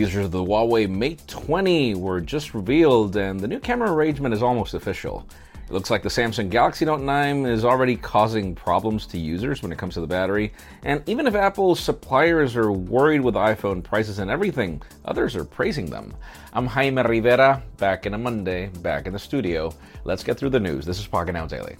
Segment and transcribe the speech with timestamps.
[0.00, 4.42] Teasers of the Huawei Mate 20 were just revealed, and the new camera arrangement is
[4.42, 5.26] almost official.
[5.66, 9.72] It looks like the Samsung Galaxy Note 9 is already causing problems to users when
[9.72, 14.20] it comes to the battery, and even if Apple's suppliers are worried with iPhone prices
[14.20, 16.14] and everything, others are praising them.
[16.54, 19.70] I'm Jaime Rivera, back in a Monday, back in the studio.
[20.04, 20.86] Let's get through the news.
[20.86, 21.76] This is Pocketnow Daily.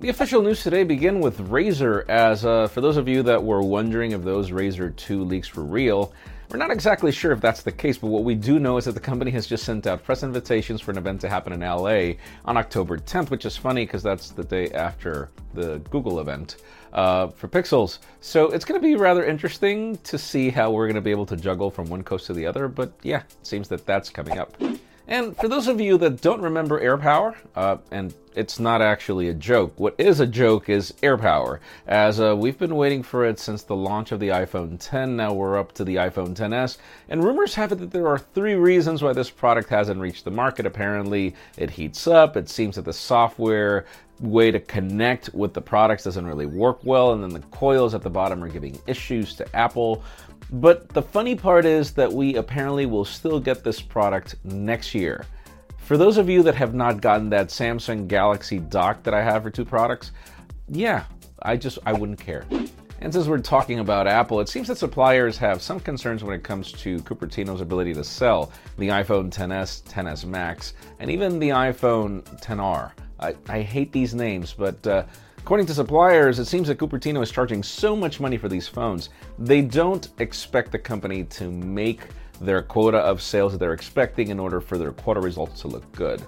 [0.00, 3.62] The official news today begin with Razer, as uh, for those of you that were
[3.62, 6.12] wondering if those Razer 2 leaks were real,
[6.48, 8.92] we're not exactly sure if that's the case, but what we do know is that
[8.92, 12.12] the company has just sent out press invitations for an event to happen in LA
[12.44, 16.58] on October 10th, which is funny because that's the day after the Google event
[16.92, 17.98] uh, for Pixels.
[18.20, 21.26] So it's going to be rather interesting to see how we're going to be able
[21.26, 24.38] to juggle from one coast to the other, but yeah, it seems that that's coming
[24.38, 24.56] up.
[25.08, 29.34] And for those of you that don't remember AirPower, uh, and it's not actually a
[29.34, 33.64] joke, what is a joke is AirPower, as uh, we've been waiting for it since
[33.64, 35.16] the launch of the iPhone 10.
[35.16, 38.54] Now we're up to the iPhone 10s, and rumors have it that there are three
[38.54, 40.66] reasons why this product hasn't reached the market.
[40.66, 43.86] Apparently, it heats up, it seems that the software
[44.20, 48.02] way to connect with the products doesn't really work well, and then the coils at
[48.02, 50.04] the bottom are giving issues to Apple.
[50.52, 55.26] But the funny part is that we apparently will still get this product next year.
[55.88, 59.42] For those of you that have not gotten that Samsung Galaxy dock that I have
[59.42, 60.12] for two products,
[60.68, 61.04] yeah,
[61.40, 62.44] I just I wouldn't care.
[63.00, 66.44] And since we're talking about Apple, it seems that suppliers have some concerns when it
[66.44, 72.22] comes to Cupertino's ability to sell the iPhone 10s, 10s Max, and even the iPhone
[72.42, 72.92] 10R.
[73.18, 75.04] I, I hate these names, but uh,
[75.38, 79.08] According to suppliers, it seems that Cupertino is charging so much money for these phones,
[79.38, 82.02] they don't expect the company to make
[82.40, 85.90] their quota of sales that they're expecting in order for their quarter results to look
[85.92, 86.22] good.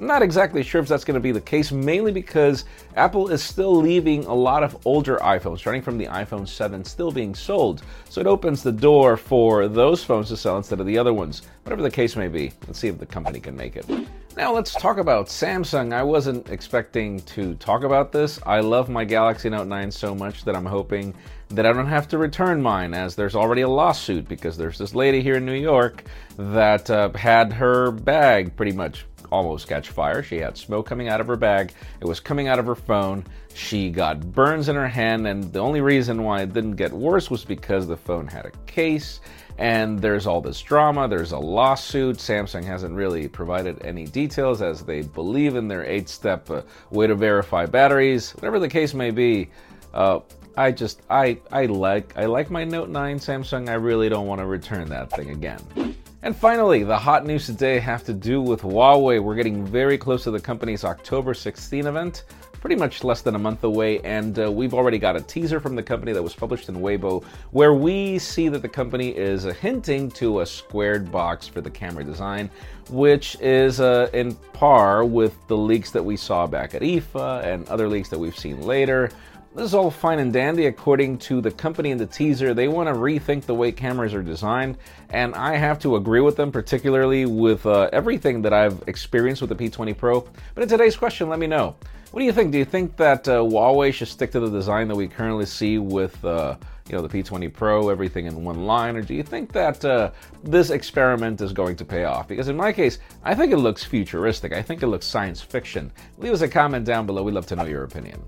[0.00, 2.64] I'm not exactly sure if that's going to be the case, mainly because
[2.96, 7.12] Apple is still leaving a lot of older iPhones, starting from the iPhone 7, still
[7.12, 7.82] being sold.
[8.08, 11.42] So it opens the door for those phones to sell instead of the other ones.
[11.62, 13.86] Whatever the case may be, let's see if the company can make it.
[14.34, 15.92] Now let's talk about Samsung.
[15.92, 18.40] I wasn't expecting to talk about this.
[18.46, 21.14] I love my Galaxy Note 9 so much that I'm hoping
[21.50, 24.94] that I don't have to return mine, as there's already a lawsuit because there's this
[24.94, 26.04] lady here in New York
[26.38, 30.22] that uh, had her bag pretty much almost catch fire.
[30.22, 31.72] She had smoke coming out of her bag.
[32.00, 33.24] It was coming out of her phone.
[33.54, 37.30] She got burns in her hand, and the only reason why it didn't get worse
[37.30, 39.20] was because the phone had a case
[39.58, 41.08] and there's all this drama.
[41.08, 42.16] There's a lawsuit.
[42.16, 47.06] Samsung hasn't really provided any details as they believe in their eight step uh, way
[47.06, 48.32] to verify batteries.
[48.32, 49.50] Whatever the case may be,
[49.94, 50.20] uh,
[50.56, 53.68] I just I I like I like my Note 9 Samsung.
[53.68, 55.96] I really don't want to return that thing again.
[56.24, 59.20] And finally, the hot news today have to do with Huawei.
[59.20, 62.24] We're getting very close to the company's October 16 event
[62.62, 65.74] pretty much less than a month away, and uh, we've already got a teaser from
[65.74, 70.08] the company that was published in Weibo where we see that the company is hinting
[70.12, 72.48] to a squared box for the camera design,
[72.88, 77.68] which is uh, in par with the leaks that we saw back at IFA and
[77.68, 79.10] other leaks that we've seen later.
[79.54, 80.64] This is all fine and dandy.
[80.64, 84.22] According to the company in the teaser, they want to rethink the way cameras are
[84.22, 84.78] designed,
[85.10, 89.50] and I have to agree with them, particularly with uh, everything that I've experienced with
[89.50, 90.26] the P20 Pro.
[90.54, 91.76] But in today's question, let me know.
[92.12, 92.50] What do you think?
[92.50, 95.76] Do you think that uh, Huawei should stick to the design that we currently see
[95.76, 96.56] with, uh,
[96.88, 100.12] you know, the P20 Pro, everything in one line, or do you think that uh,
[100.42, 102.26] this experiment is going to pay off?
[102.26, 104.54] Because in my case, I think it looks futuristic.
[104.54, 105.92] I think it looks science fiction.
[106.16, 107.22] Leave us a comment down below.
[107.22, 108.22] We'd love to know your opinion.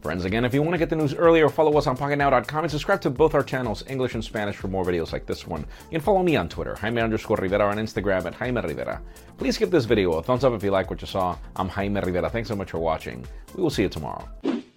[0.00, 2.70] Friends, again, if you want to get the news earlier, follow us on PocketNow.com and
[2.70, 5.60] subscribe to both our channels, English and Spanish, for more videos like this one.
[5.60, 9.02] You can follow me on Twitter, Jaime underscore Rivera, on Instagram at Jaime Rivera.
[9.36, 11.36] Please give this video a thumbs up if you like what you saw.
[11.54, 12.30] I'm Jaime Rivera.
[12.30, 13.26] Thanks so much for watching.
[13.54, 14.26] We will see you tomorrow.